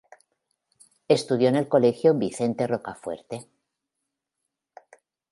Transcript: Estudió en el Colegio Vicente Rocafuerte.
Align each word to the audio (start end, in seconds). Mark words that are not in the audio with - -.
Estudió 1.07 1.49
en 1.49 1.55
el 1.55 1.67
Colegio 1.67 2.15
Vicente 2.15 2.65
Rocafuerte. 2.65 3.45